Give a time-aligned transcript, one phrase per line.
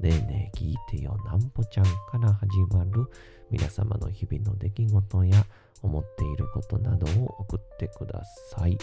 [0.00, 3.06] ねえねえ聞いてよなんぽちゃんから始まる
[3.50, 5.44] 皆様の日々の出来事や
[5.82, 8.78] 思っていることなどを送ってください。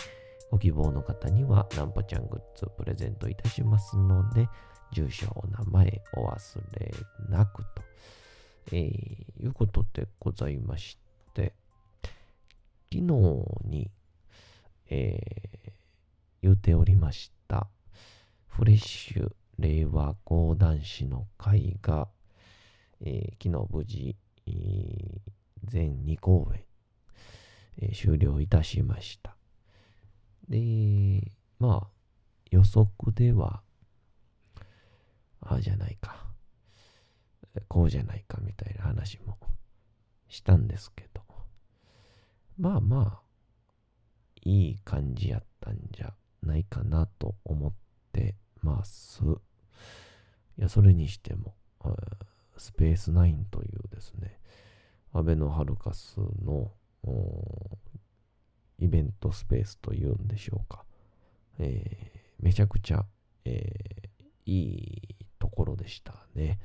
[0.51, 4.47] ご希望の方にはなんぽちゃんグッズをプレゼントいたしますので、
[4.93, 6.93] 住所、お名前お忘れ
[7.29, 7.81] なくと、
[8.71, 10.99] えー、いうことでございまし
[11.33, 11.53] て、
[12.93, 13.01] 昨日
[13.65, 13.89] に、
[14.91, 15.71] えー、
[16.43, 17.67] 言うておりました
[18.47, 22.07] フレッシュ令和講談師の会が、
[23.01, 25.19] えー、昨日無事、えー、
[25.63, 26.63] 全2公演、
[27.81, 29.35] えー、終了いたしました。
[30.47, 31.87] で、まあ、
[32.51, 33.61] 予測では、
[35.41, 36.27] ああじゃないか、
[37.67, 39.37] こうじゃないかみたいな話も
[40.29, 41.21] したんですけど、
[42.57, 43.27] まあまあ、
[44.43, 47.73] いい感じやったんじゃないかなと思っ
[48.11, 49.46] てます。
[50.57, 51.55] いや、それにしても、
[52.57, 54.39] スペースナインというですね、
[55.13, 56.71] アベノハルカスの
[58.79, 60.83] イベントスペースというんでしょうか。
[61.59, 63.05] えー、めちゃくちゃ、
[63.45, 66.59] えー、いいところでしたね。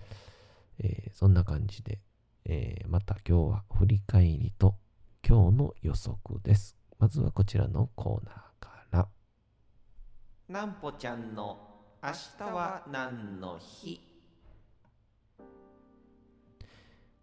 [0.79, 2.01] えー、そんな感じで、
[2.45, 4.75] えまた今日は振り返りと
[5.27, 6.77] 今日の予測です。
[6.99, 9.09] まずはこちらのコーナーから。
[10.49, 11.72] なんぽちゃんの
[12.05, 14.01] 明日は何の日？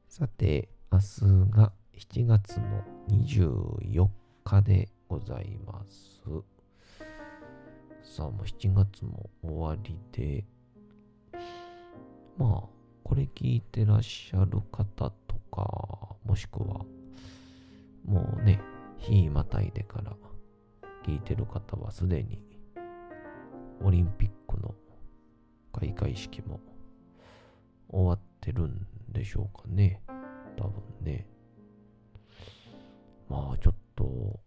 [0.07, 1.05] さて、明日
[1.51, 4.07] が7月の24
[4.45, 6.21] 日でございます。
[8.01, 10.45] さあ、もう7月も終わりで、
[12.37, 12.69] まあ、
[13.03, 16.85] これ聞いてらっしゃる方とか、もしくは、
[18.05, 18.61] もうね、
[18.97, 20.15] 日またいでから
[21.05, 22.41] 聞いてる方はすでに
[23.81, 24.73] オリンピックの
[25.73, 26.59] 開会式も
[27.89, 30.01] 終わってるんでしょうかね。
[30.57, 31.27] 多分ね。
[33.29, 34.39] まあちょっと、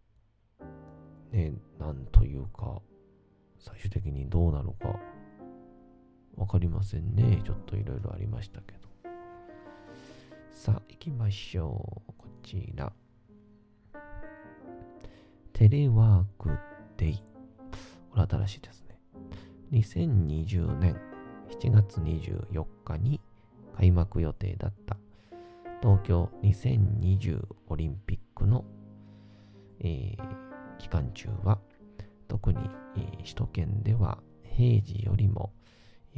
[1.31, 2.81] ね、なんというか、
[3.59, 4.99] 最終的にどうなるか
[6.37, 7.41] わかりませんね。
[7.45, 8.89] ちょっといろいろありましたけど。
[10.51, 12.13] さあ、行きましょう。
[12.19, 12.93] こちら。
[15.53, 16.51] テレワーク
[16.97, 17.23] デイ。
[18.11, 18.82] これ新しいです。
[19.73, 21.01] 2020年
[21.61, 23.21] 7月24日に
[23.77, 24.97] 開幕予定だった
[25.81, 28.65] 東京2020オリンピックの、
[29.81, 31.59] えー、期間中は
[32.29, 32.59] 特に、
[32.97, 35.53] えー、首都圏では平時よりも、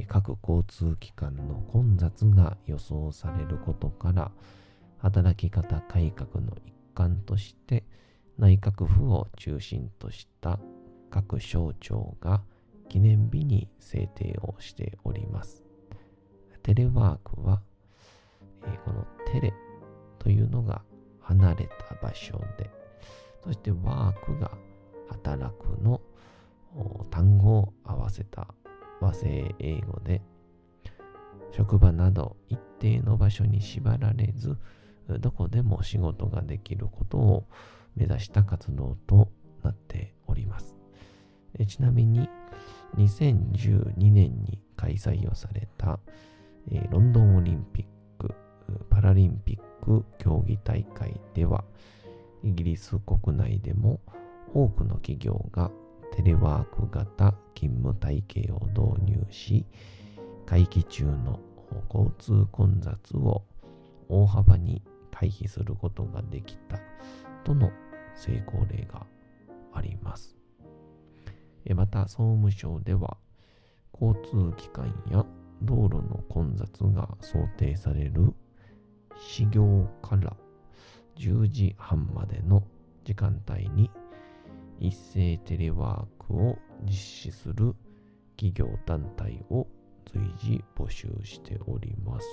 [0.08, 4.32] 各交通機関の混雑が予想されることから
[4.98, 7.84] 働き方改革の一環として
[8.36, 10.58] 内閣府を中心とした
[11.10, 12.42] 各省庁が
[12.94, 15.64] 記念日に制定をしております。
[16.62, 17.60] テレワークは、
[18.62, 19.52] えー、このテレ
[20.20, 20.80] というのが
[21.18, 22.70] 離れた場所で、
[23.42, 24.52] そしてワークが
[25.08, 26.00] 働くの
[27.10, 28.46] 単語を合わせた
[29.00, 30.22] 和製英語で、
[31.50, 34.56] 職場など一定の場所に縛られず、
[35.18, 37.48] どこでも仕事ができることを
[37.96, 39.32] 目指した活動と
[39.64, 40.76] なっております。
[41.66, 42.28] ちなみに、
[42.96, 45.98] 2012年に開催をされた、
[46.70, 47.86] えロンドンオリンピッ
[48.18, 48.34] ク・
[48.90, 51.64] パラリンピック競技大会では、
[52.42, 54.00] イギリス国内でも
[54.52, 55.70] 多くの企業が
[56.14, 59.66] テレワーク型勤務体系を導入し、
[60.46, 61.40] 会期中の
[61.92, 63.42] 交通混雑を
[64.08, 66.78] 大幅に回避することができた
[67.44, 67.70] との
[68.14, 69.06] 成功例が
[69.72, 70.43] あります。
[71.72, 73.16] また、総務省では、
[73.98, 75.24] 交通機関や
[75.62, 78.34] 道路の混雑が想定される
[79.16, 80.36] 始業から
[81.16, 82.64] 10時半までの
[83.04, 83.90] 時間帯に
[84.80, 87.74] 一斉テレワークを実施する
[88.36, 89.66] 企業団体を
[90.12, 92.26] 随時募集しております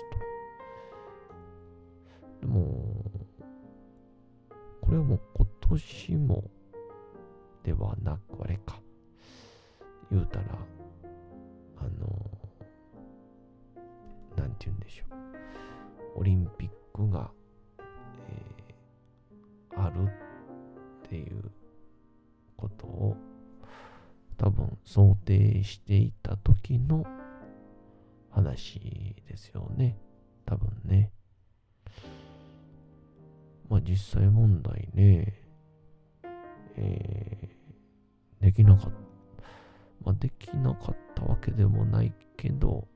[2.42, 2.48] と。
[2.48, 3.12] でも、
[4.82, 6.44] これはもう今年も
[7.64, 8.80] ではなく、あれか。
[10.12, 10.46] 言うたら、
[11.78, 12.40] あの、
[14.36, 15.06] なんて言うんでしょ
[16.18, 16.20] う。
[16.20, 17.32] オリンピックが、
[18.28, 18.72] えー
[19.74, 21.50] あるっていう
[22.58, 23.16] ことを
[24.38, 27.06] 多分想定していた時の
[28.30, 29.98] 話ですよね。
[30.46, 31.12] 多分ね。
[33.70, 35.42] まあ実際問題ね、
[36.76, 39.11] えーできなかった。
[40.04, 42.88] まあできなかったわけでもないけど、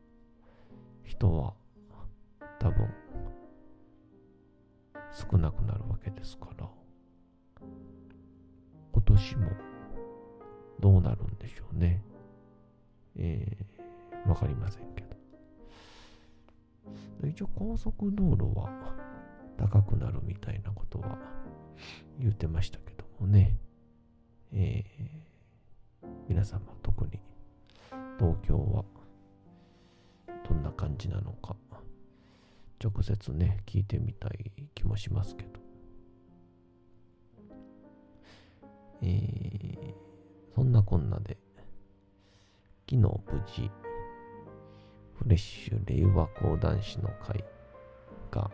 [1.04, 1.54] 人は
[2.60, 2.88] 多分
[5.12, 6.70] 少なくなるわけですから、
[8.92, 9.52] 今年も
[10.80, 12.04] どうなるんでしょうね。
[13.16, 15.16] えー、わかりませんけど。
[17.28, 18.70] 一応高速道路は
[19.58, 21.18] 高くなるみたいなことは
[22.20, 23.58] 言ってましたけどもね。
[24.52, 25.35] えー、
[26.28, 27.20] 皆様特に
[28.20, 28.84] 東京は
[30.48, 31.56] どんな感じなのか
[32.84, 35.60] 直接ね聞いてみたい気もしますけど。
[39.02, 39.94] えー、
[40.56, 41.38] そんなこんなで、
[42.90, 43.70] 昨日無事、
[45.16, 47.44] フレッシュ令和講談師の会
[48.32, 48.50] が、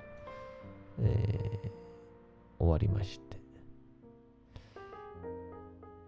[1.00, 1.82] えー
[2.62, 3.38] 終わりまして、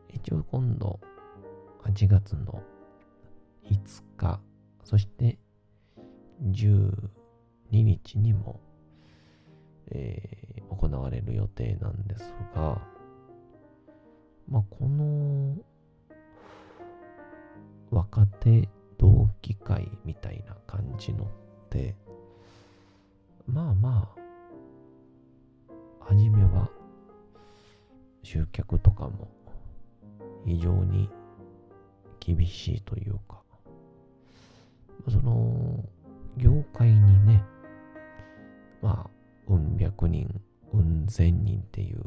[0.10, 1.00] 一応今度、
[1.86, 2.64] 8月の
[3.66, 4.40] 5日、
[4.84, 5.38] そして
[6.44, 6.92] 12
[7.72, 8.60] 日にも、
[9.92, 10.44] えー
[10.84, 12.82] 行われる予定なんですが、
[14.50, 15.56] まあ、この
[17.90, 21.28] 若手同期会みたいな感じのっ
[21.70, 21.96] て、
[23.48, 24.14] まあま
[25.70, 26.70] あ、初めは
[28.24, 29.30] 集客とかも
[30.46, 31.10] 非常に
[32.26, 33.42] 厳しいというか、
[35.10, 35.84] その
[36.38, 37.44] 業界にね、
[38.82, 40.42] まあ、うん百人、
[40.72, 42.02] うん千人っていう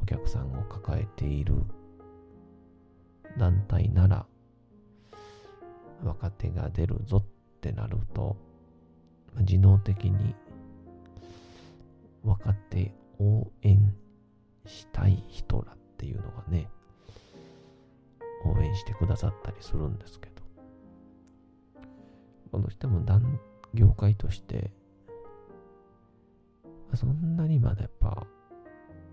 [0.00, 1.54] お客さんを抱えている
[3.38, 4.26] 団体なら
[6.02, 7.24] 若手が出るぞっ
[7.60, 8.36] てなると
[9.40, 10.34] 自動的に
[12.24, 13.94] 若手応援
[14.66, 16.68] したい人らっていうのがね
[18.44, 20.32] 応援してくださったりするんですけど。
[22.58, 23.40] どうしても団
[23.72, 24.70] 業界として
[26.94, 28.26] そんなにまだやっぱ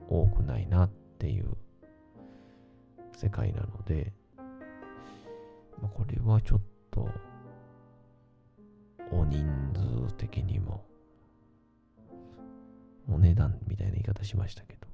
[0.10, 1.56] 多くないなっていう
[3.16, 4.12] 世界なので、
[5.82, 6.62] ま、これはちょっ
[6.92, 7.10] と
[9.12, 10.86] お人数的にも
[13.10, 14.88] お値段みたいな言い方しましたけど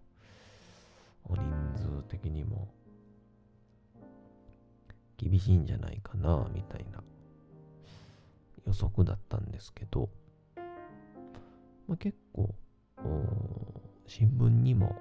[1.23, 1.43] お人
[1.75, 2.67] 数的にも
[5.17, 7.03] 厳しいんじゃないかなみたいな
[8.65, 10.09] 予測だったんですけど、
[11.87, 12.53] まあ、結構
[14.07, 14.95] 新聞にも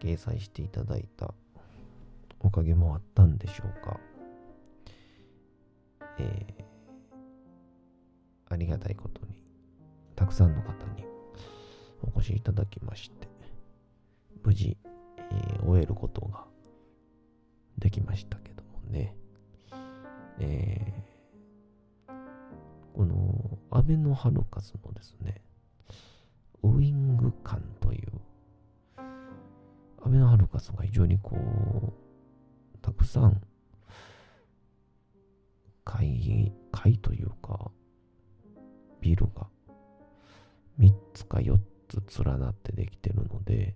[0.00, 1.32] 掲載していただいた
[2.40, 4.00] おかげもあったんでしょうか。
[6.18, 6.72] えー
[8.48, 9.42] ありがたいことに、
[10.14, 11.06] たくさんの方に
[12.02, 13.26] お越しいただきまして、
[14.44, 14.76] 無事、
[15.16, 16.44] えー終えることが
[17.78, 19.16] できましたけどもね。
[20.38, 21.12] えー
[22.94, 25.42] この、アベノハルカスのですね、
[26.62, 28.12] ウイング感という、
[30.02, 31.36] アベノハルカスが非常にこ
[32.74, 33.40] う、たくさん、
[35.84, 37.70] 階、階というか、
[39.00, 39.48] ビルが
[40.78, 41.58] 3つか4
[41.88, 43.74] つ連なってできてるので、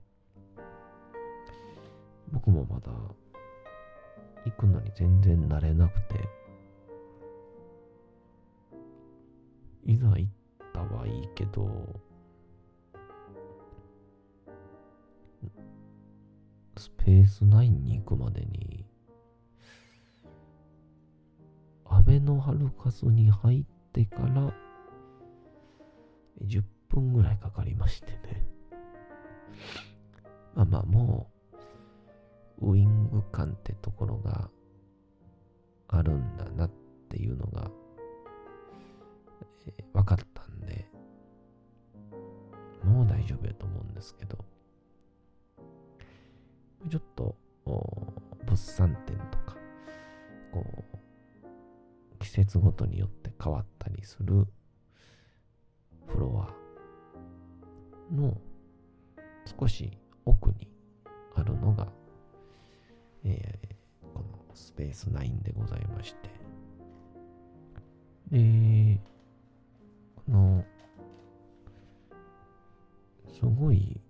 [2.30, 2.92] 僕もまだ
[4.46, 6.28] 行くのに全然慣れなくて、
[9.84, 10.32] いざ行っ
[10.72, 12.00] たはいいけど、
[16.76, 18.86] スペースナインに行くまでに、
[21.84, 24.54] アベノハルカスに入ってから、
[26.44, 28.46] 10分ぐらいかかりましてね。
[30.54, 31.35] まあまあ、もう、
[32.60, 34.50] ウイング感ってところが
[35.88, 36.70] あるんだなっ
[37.08, 37.70] ていうのが、
[39.66, 40.86] えー分かったんで、
[42.84, 44.44] もう大丈夫やと思うんですけど、
[46.88, 47.34] ちょっと、
[47.64, 49.56] 物産展とか、
[50.52, 50.64] こ
[52.14, 54.46] う、季節ごとによって変わったりする
[56.06, 58.36] フロアの
[59.58, 60.68] 少し奥に
[61.34, 61.88] あるのが、
[63.28, 63.76] えー
[64.14, 66.30] このスペース9でございまして、
[68.30, 69.00] で、
[70.14, 70.64] この、
[73.28, 74.00] すごい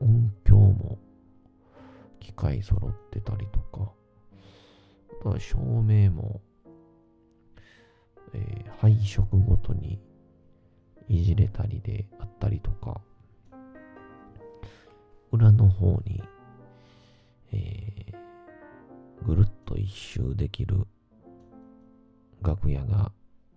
[0.00, 0.98] 音響も
[2.20, 3.90] 機械揃ってたりとか、
[5.20, 6.40] あとは照明も、
[8.32, 9.98] えー配色ごとに
[11.08, 13.00] いじれたりであったりとか、
[15.32, 16.22] 裏の方に、
[17.54, 18.24] えー
[19.26, 20.86] ぐるっと一周できる
[22.42, 23.10] 楽屋が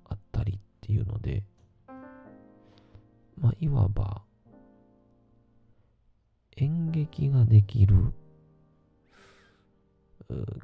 [0.05, 1.43] あったりっていうので、
[3.37, 4.21] まあ、いわば、
[6.55, 8.13] 演劇ができる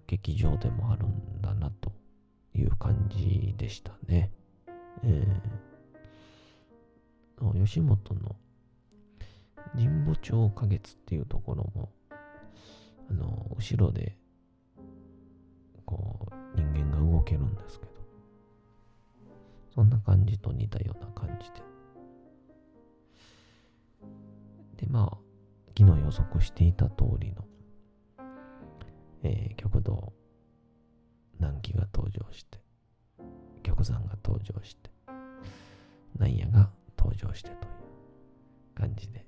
[0.08, 1.92] 劇場でもあるんだなと
[2.56, 4.32] いう感じでしたね。
[5.04, 5.74] えー
[7.66, 8.38] 吉本の
[9.74, 11.90] 神保町花月っていうところも、
[13.10, 14.18] あの、後ろで、
[15.86, 17.92] こう、人間が動けるんですけど、
[19.74, 21.62] そんな感じと似たような感じで。
[24.78, 25.18] で、まあ、
[25.78, 27.46] 昨日予測していた通りの、
[29.24, 30.14] えー極道
[31.40, 32.60] 南紀が登場して、
[33.64, 34.90] 玉山が登場して、
[36.18, 37.60] なんやが登場してという
[38.76, 39.26] 感じで。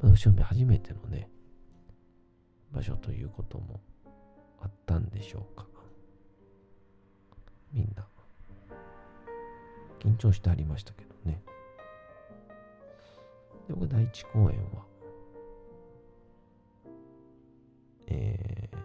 [0.00, 1.28] まあ、後ろ初めてのね、
[2.72, 3.82] 場所ということも
[4.60, 5.66] あったんでしょうか。
[7.72, 8.06] みんな、
[10.00, 11.42] 緊張してありましたけどね。
[13.68, 14.86] で僕、第一公演は、
[18.06, 18.76] えー、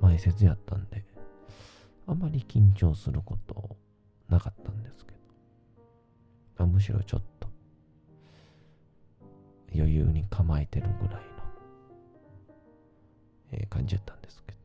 [0.00, 1.04] 前説やったんで、
[2.06, 3.76] あまり緊張すること
[4.28, 5.18] なかったんですけど、
[6.64, 7.35] あ、むしろちょっと
[10.56, 11.20] 裕に構えてるぐらいの、
[13.52, 14.58] えー感じやったんですけど、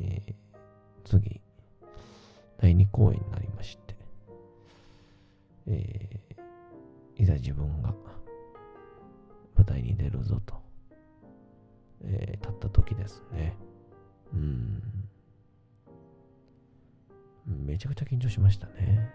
[0.00, 0.34] えー
[1.04, 1.40] 次、
[2.58, 3.94] 第2公演になりまして、
[5.68, 6.36] えー
[7.18, 7.94] いざ自分が
[9.56, 10.54] 舞台に出るぞと、
[12.04, 13.56] えー立った時ですね。
[14.34, 14.82] うん。
[17.48, 19.08] めちゃくちゃ緊張しましたね。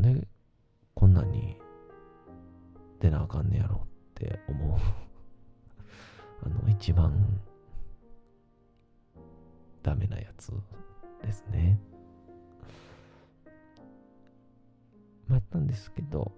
[0.00, 0.26] んで
[0.94, 1.56] こんなに
[3.00, 4.78] 出なあかんねやろって思う。
[6.42, 7.40] あの、一番
[9.82, 10.52] ダメなやつ
[11.22, 11.78] ですね。
[15.26, 16.32] まあ、やったんですけど、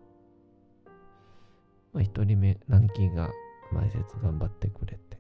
[1.93, 3.31] まあ、一人目、南紀が
[3.73, 5.19] 前説頑張ってくれて、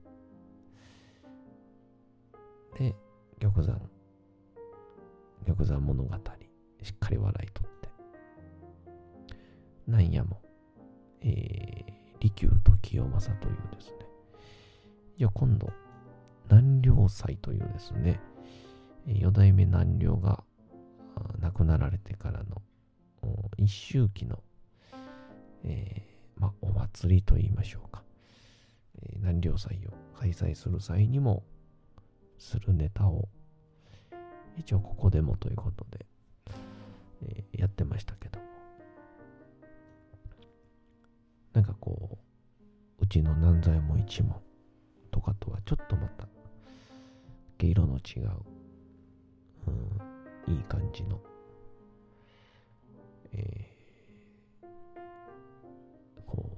[2.79, 2.95] で、
[3.41, 3.81] 玉山、
[5.47, 6.17] 玉山物語、
[6.83, 7.82] しっかり笑いとって、
[9.87, 10.41] なんやも、
[11.21, 13.97] えー、利休と清正というですね、
[15.19, 15.73] いや、今度、
[16.51, 18.21] 南陵祭というですね、
[19.07, 20.45] 四代目南陵が
[21.41, 22.63] 亡くなられてからの
[23.57, 24.43] 一周期の、
[25.65, 28.03] えーま、お祭りと言いましょうか、
[29.03, 31.45] えー南陵祭を開催する際にも
[32.39, 33.29] するネタを
[34.57, 36.07] 一応ここでもということで、
[37.23, 38.52] えーやってましたけど。
[41.53, 42.19] なんかこ
[43.01, 44.41] ううちの南左衛門一門
[45.11, 46.27] とかとはちょっとまた
[47.59, 48.31] 毛色の違う、
[50.49, 51.21] うん、いい感じの、
[53.33, 53.73] えー
[56.27, 56.49] こ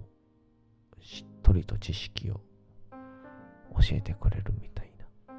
[0.96, 5.34] うしっとりと知識を教えてくれるみたいな、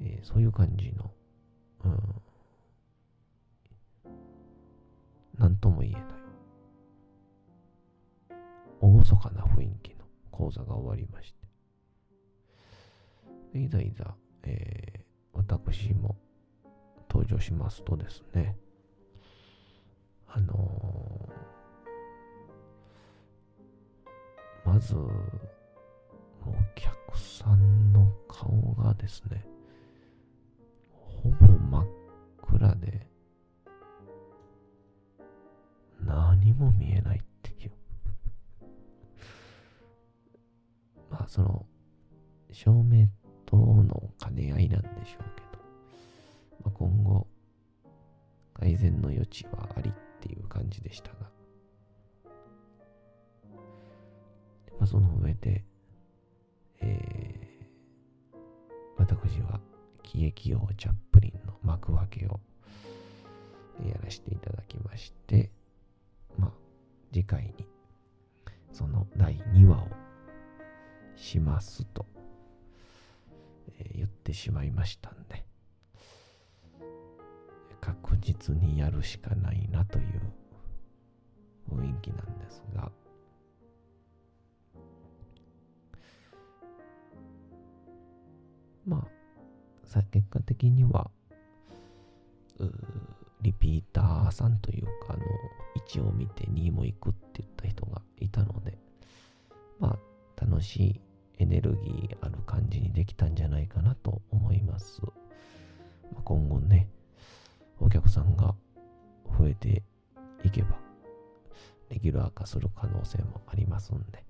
[0.00, 1.10] えーそういう感じの、
[1.84, 1.98] うん、
[5.38, 6.19] なんとも言えない。
[9.04, 11.32] 厳かな雰囲気の講座が終わりまし
[13.52, 13.58] て。
[13.58, 14.14] いざいざ、
[14.44, 16.16] えー私も
[17.08, 18.56] 登場しますとですね
[20.28, 25.08] あのーまずお
[26.76, 29.44] 客さんの顔がですね
[30.92, 31.86] ほぼ真っ
[32.42, 33.06] 暗で
[36.04, 37.20] 何も見えない
[41.30, 41.64] その、
[42.50, 43.06] 照明
[43.46, 45.62] との兼ね合いなんでしょうけど、
[46.64, 47.28] まあ、今後、
[48.52, 51.30] 改善の余地はありっていう感じでしたが、
[54.80, 55.64] まあ、その上で、
[56.80, 58.36] えー、
[58.98, 59.60] 私は
[60.02, 62.40] 喜劇王チャップリンの幕開けを
[63.86, 65.52] やらせていただきまして、
[66.36, 66.50] まあ、
[67.12, 67.68] 次回に
[68.72, 69.99] その第2話を
[71.20, 72.06] しますと、
[73.78, 75.44] えー、言ってしまいましたんで、
[77.80, 80.32] 確実にやるしかないなという
[81.70, 82.90] 雰囲気なんですが、
[88.86, 89.08] まあ、
[89.84, 91.10] さ結果的には、
[93.42, 95.22] リピーターさんというか、あの、
[95.86, 98.78] 1を見て2も行くって言った人がいたので、
[99.78, 101.00] まあ、楽しい
[101.40, 105.00] エネルギーある感じにできたんじゃないかなと思います。
[106.12, 106.86] まあ、今後ね、
[107.78, 108.54] お客さんが
[109.38, 109.82] 増えて
[110.44, 110.76] いけば、
[111.88, 114.22] レギュラー化する可能性もありますんで、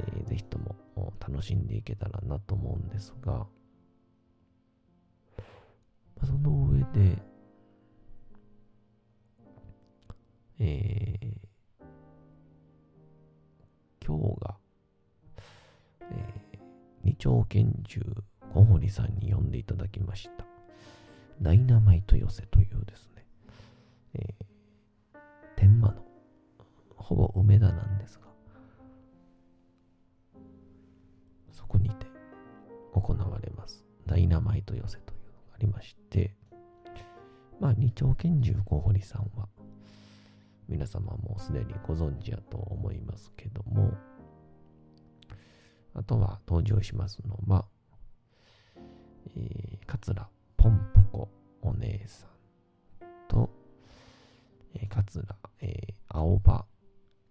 [0.00, 0.76] えー、ぜひとも
[1.18, 3.46] 楽しんでいけたらなと思うんですが、
[6.24, 7.22] その上で、
[17.22, 18.00] 二丁拳銃
[18.52, 20.44] 小堀さんに呼んでいただきました。
[21.40, 23.24] ダイナマイト寄せというですね、
[24.14, 25.18] えー、
[25.54, 26.02] 天満の
[26.96, 28.26] ほぼ梅田なんですが、
[31.52, 32.06] そこにて
[32.92, 36.34] 行われますダイナマイト寄せというのがありまして、
[37.60, 39.46] まあ、二丁拳銃小堀さんは、
[40.68, 43.92] 皆様もすでにご存知やと思いますけども、
[45.94, 47.66] あとは登場しますのは、
[49.36, 51.28] えー、桂ポンポコ
[51.62, 52.28] お姉さん
[53.28, 53.50] と、
[54.74, 55.24] えー、桂、
[55.60, 56.64] えー、青葉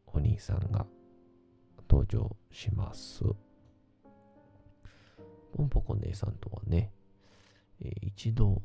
[0.08, 0.86] お兄さんが
[1.90, 3.24] 登場します。
[5.54, 6.94] ポンポコ姉さんとはね、
[7.82, 8.62] えー、一度、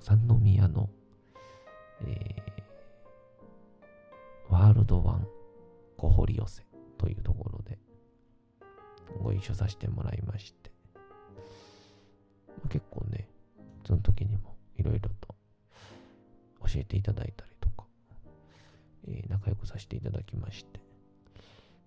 [0.00, 0.90] 三宮の、
[2.02, 5.26] えー、ワールドワン
[5.96, 6.62] 小堀寄せ
[6.98, 7.78] というところで
[9.18, 11.02] ご一緒させてもらいまして、ま
[12.66, 13.28] あ、結構ね、
[13.86, 15.34] その時にもいろいろと
[16.66, 17.84] 教えていただいたりとか、
[19.08, 20.80] えー、仲良くさせていただきまして、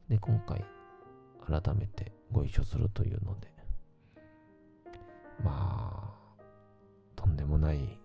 [0.10, 0.64] で、今回
[1.46, 3.48] 改めてご一緒するというので、
[5.44, 6.44] まあ、
[7.16, 8.00] とんでもない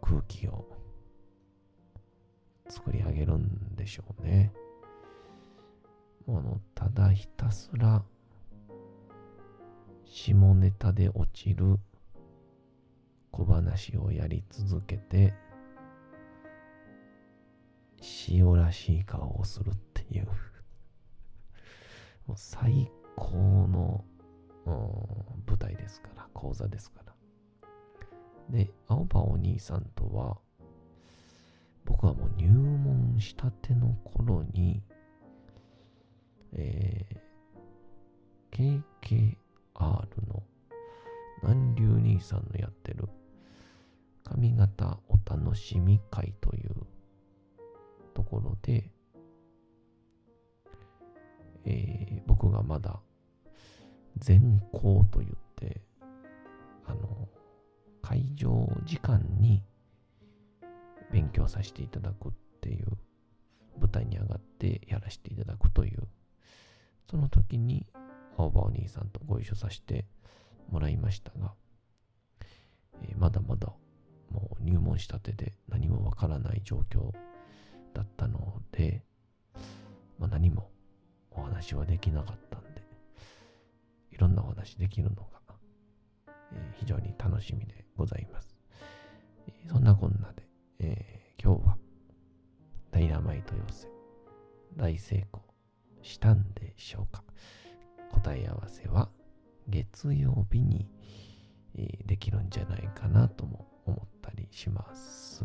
[0.00, 0.66] 空気を
[2.68, 4.52] 作り上げるんでしょうね。
[6.26, 8.02] もの、ただひたすら
[10.04, 11.78] 下ネタで落ちる
[13.30, 15.34] 小話をやり続けて
[18.28, 20.26] 塩らしい顔をするっていう
[22.26, 23.36] もう最高
[23.68, 24.04] の
[25.46, 27.14] 舞台ですから、講座ですから。
[28.50, 30.38] で、青葉お兄さんとは、
[31.84, 34.82] 僕はもう入門したての頃に、
[36.58, 39.36] えー、KKR
[40.28, 40.42] の
[41.42, 43.08] 南流兄さんのやってる
[44.24, 46.70] 髪型お楽しみ会という
[48.14, 48.90] ところで、
[51.66, 53.00] えー、僕がまだ
[54.18, 55.82] 全校と言って、
[56.86, 57.28] あの、
[58.02, 59.62] 会場時間に
[61.12, 62.86] 勉強させていただくっていう
[63.78, 66.08] 舞台に上がってやらせていただくという、
[67.10, 67.86] その時に
[68.36, 70.06] 青葉お兄さんとご一緒させて
[70.70, 71.54] もらいましたが、
[73.02, 73.72] えー、まだまだ
[74.30, 77.12] もう入門したてで何もわからない状況
[77.94, 79.02] だったので、
[80.18, 80.68] まあ、何も
[81.30, 82.82] お話はできなかったんで、
[84.10, 85.22] いろんなお話できるのが、
[86.52, 88.56] えー、非常に楽しみでございます。
[89.46, 90.42] えー、そんなこんなで、
[90.80, 91.76] えー、今日は
[92.90, 93.88] ダイナマイト寄せ
[94.76, 95.45] 大成功
[96.06, 97.22] したんでしょうか
[98.12, 99.08] 答え合わせは
[99.68, 100.86] 月曜日に、
[101.74, 105.44] えできるんじゃないかなとも思ったりします。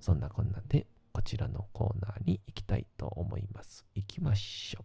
[0.00, 3.84] そんなこんなでこちらのコーナーに行きたいと思います。
[3.94, 4.84] 行きましょう。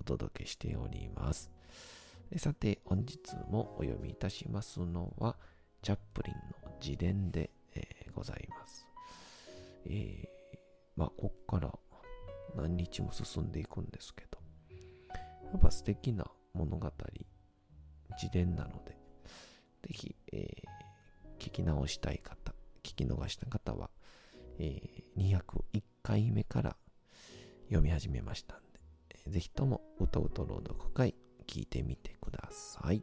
[0.00, 1.50] お届けしております。
[2.36, 3.18] さて、本日
[3.50, 5.36] もお読みいたしますのは、
[5.82, 6.34] チャップリン
[6.64, 8.86] の自伝で、えーございます。
[9.86, 10.58] えー
[10.96, 11.72] まあ、こっから
[12.56, 14.38] 何日も進んでいくんですけど、
[15.52, 16.90] やっぱ素敵な物語、
[18.20, 18.96] 自伝なので、
[19.82, 20.70] ぜひ、えー
[21.38, 23.88] 聞き直したい方、聞き逃した方は、
[24.58, 25.40] えー
[25.72, 26.76] 201回目から
[27.64, 28.69] 読み始めましたんで、
[29.26, 31.14] ぜひともうとうと朗読会
[31.46, 33.02] 聞いてみてください。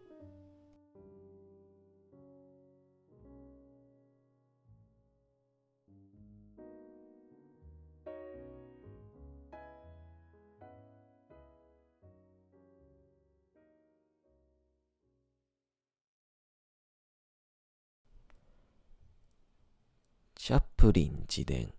[20.35, 21.73] チャップリン自伝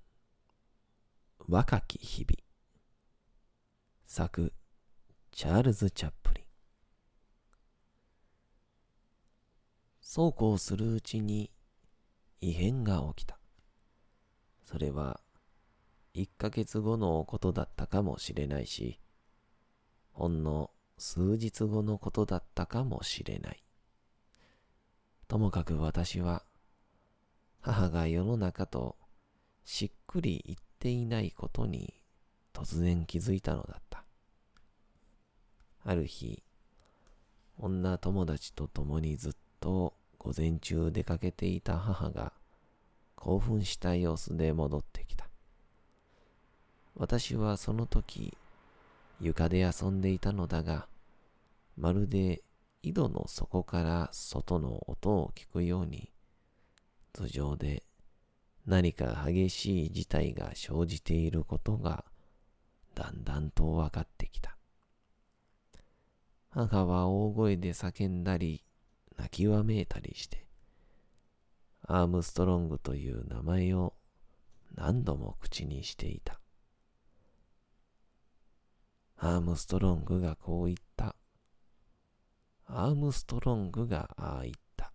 [1.48, 2.47] 若き日々
[4.10, 4.54] 作
[5.32, 6.44] チャールズ・チャップリン
[10.00, 11.50] そうこうするうちに
[12.40, 13.38] 異変が起きた。
[14.64, 15.20] それは
[16.14, 18.98] 一ヶ月後のことだったかもしれないし
[20.12, 23.62] ほんの数日後のことだったかもしれない。
[25.28, 26.44] ともかく私は
[27.60, 28.96] 母が世の中と
[29.66, 31.97] しっくりいっていないことに
[32.60, 34.02] 突然気づいたのだった。
[35.84, 36.42] ある日、
[37.56, 42.32] 女友達と共にずっと午前中出かけていた母が
[43.14, 45.28] 興奮した様子で戻ってきた。
[46.96, 48.36] 私はその時
[49.20, 50.88] 床で遊んでいたのだが、
[51.76, 52.42] まるで
[52.82, 56.10] 井戸の底から外の音を聞くように
[57.12, 57.84] 頭上で
[58.66, 62.04] 何か激しい事態が生じていることが
[62.98, 64.56] だんだんと分かってきた。
[66.50, 68.64] 母は大声で叫んだり
[69.16, 70.48] 泣きわめいたりして、
[71.82, 73.94] アームストロングという名前を
[74.74, 76.40] 何度も口にしていた。
[79.16, 81.14] アームストロングがこう言った。
[82.66, 84.92] アームストロングがああ言った。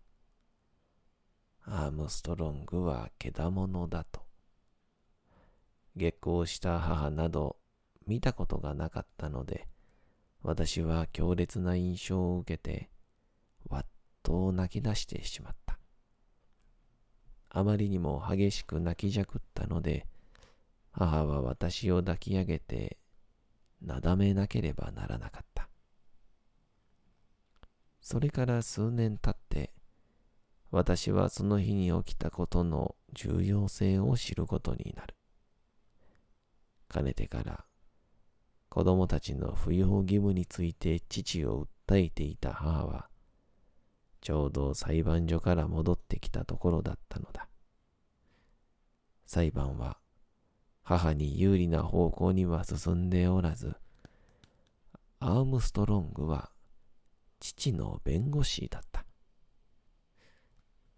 [1.65, 4.25] アームストロングはけだものだと。
[5.95, 7.62] 月光した母など
[8.07, 9.67] 見たことがなかったので、
[10.41, 12.89] 私は強烈な印象を受けて、
[13.69, 13.85] わっ
[14.21, 15.79] と泣き出してしまった。
[17.49, 20.07] あまりにも激しく泣きじゃくったので、
[20.91, 22.97] 母は私を抱き上げて、
[23.81, 25.69] なだめなければならなかった。
[28.01, 29.73] それから数年経って、
[30.71, 35.15] 私はその日に起きたことの重要性を知ることになる。
[36.87, 37.65] かねてから
[38.73, 43.07] 子供たちの扶養義務について父を訴えていた母は、
[44.19, 47.47] ちょうど裁判所から戻ってきたところだったのだ。
[49.27, 49.99] 裁判は
[50.81, 53.75] 母に有利な方向には進んでおらず、
[55.19, 56.49] アームストロングは
[57.39, 59.05] 父の弁護士だった。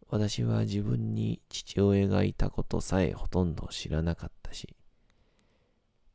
[0.07, 4.77] 私は自分に父親がいたことさえほとんど知らなかったし、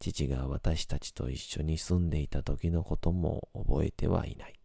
[0.01, 4.59] 父が私たちと一緒に住んでいた時のことも覚えてはいない。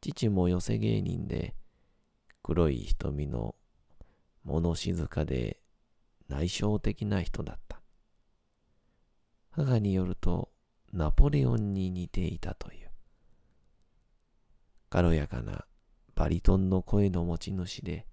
[0.00, 1.54] 父も寄せ芸人で、
[2.42, 3.54] 黒い瞳の
[4.42, 5.60] 物静かで
[6.28, 7.80] 内省的な人だった。
[9.52, 10.50] 母によると、
[10.92, 12.90] ナポレオンに似ていたという。
[14.90, 15.64] 軽やかな
[16.16, 18.04] バリトンの声の持ち主で、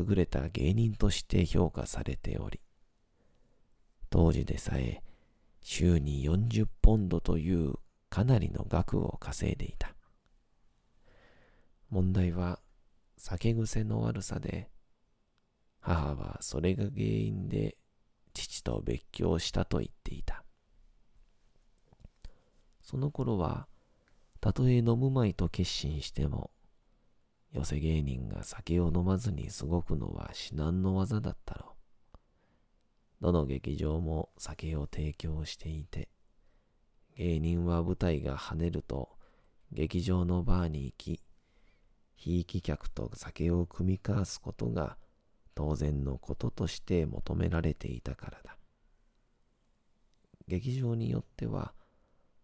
[0.00, 2.61] 優れた芸人として評価されており、
[4.12, 5.02] 当時でさえ
[5.62, 7.76] 週に40ポンドという
[8.10, 9.94] かなりの額を稼いでいた。
[11.88, 12.60] 問題は
[13.16, 14.68] 酒癖の悪さで、
[15.80, 17.78] 母はそれが原因で
[18.34, 20.44] 父と別居したと言っていた。
[22.82, 23.66] その頃は、
[24.42, 26.50] たとえ飲むまいと決心しても、
[27.50, 31.71] 寄せ芸人が酒を飲まずに過ごくのは至難の技だったろう。
[33.22, 36.08] どの劇場も酒を提供していて、
[37.16, 39.10] 芸人は舞台が跳ねると
[39.70, 41.20] 劇場のバーに行き、
[42.16, 44.96] ひいき客と酒を酌み交わすことが
[45.54, 48.56] 当然のこととして求められていたからだ。
[50.48, 51.74] 劇場によっては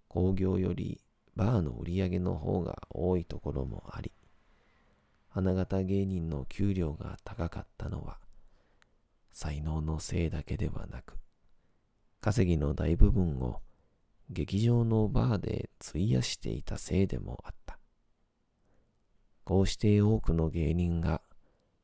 [0.07, 1.01] 興行より
[1.35, 4.12] バーの売り上げの方が多いところもあり、
[5.29, 8.21] 花形芸人の給料が高かったのは
[9.40, 11.16] 才能のせいだけではなく、
[12.20, 13.61] 稼ぎの大部分を
[14.31, 17.79] 劇場のバーで費やしていたせいでもあった。
[19.44, 21.22] こうして多くの芸人が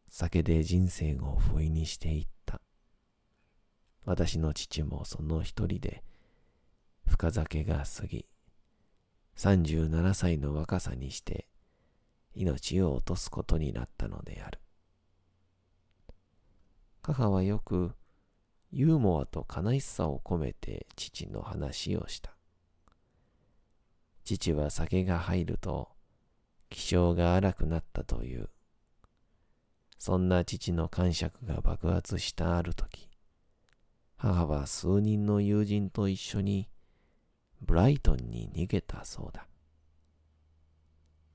[0.08, 2.60] 酒で人生を不意にしていった。
[4.04, 6.02] 私の父もその一人で、
[7.06, 8.26] 深酒が過ぎ、
[9.36, 11.46] 37歳の若さにして
[12.34, 14.58] 命を落とすことになったのである。
[17.06, 17.92] 母はよく
[18.70, 22.34] ユーモアと悲しさを込めて父の話をした。
[24.24, 25.90] 父は酒が入ると
[26.70, 28.48] 気性が荒くなったという。
[29.98, 33.10] そんな父の感触が爆発したある時、
[34.16, 36.70] 母は数人の友人と一緒に
[37.60, 39.46] ブライトンに逃げたそうだ。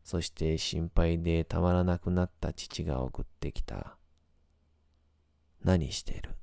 [0.04, 3.99] そして心配でたまらなくなった父が送ってきた。
[5.64, 6.36] 何してる？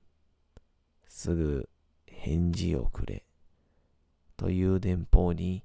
[1.08, 1.68] すぐ
[2.06, 3.24] 返事をくれ。
[4.36, 5.64] という電報に、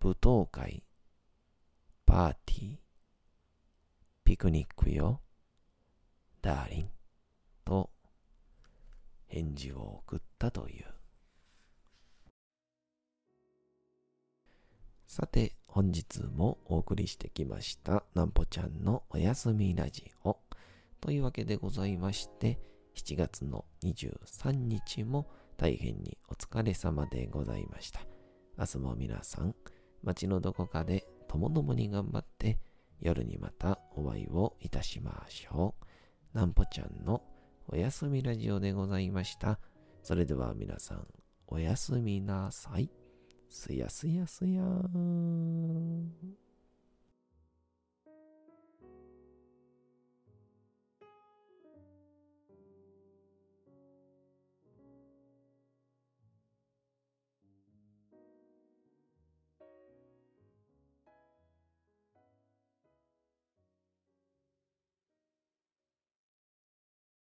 [0.00, 0.84] 舞踏会、
[2.06, 2.76] パーティー、
[4.22, 5.20] ピクニックよ、
[6.40, 6.90] ダーリン、
[7.64, 7.90] と
[9.26, 10.86] 返事を送ったという。
[15.06, 20.38] さて、本日もお送りしてきました、なんぽちゃんのおやすみラジオ。
[21.00, 22.58] というわけでございまして、
[22.96, 28.00] 7月の23日も大変にお疲れ様でございました。
[28.58, 29.54] 明日も皆さん、
[30.02, 32.58] 街のどこかでともどもに頑張って、
[33.00, 35.74] 夜にまたお会いをいたしましょ
[36.34, 36.36] う。
[36.38, 37.22] なんぽちゃんの
[37.68, 39.58] おやすみラジオでございました。
[40.02, 41.06] それでは皆さん、
[41.46, 42.90] おやすみなさい。
[43.48, 46.45] すやすやすやーん。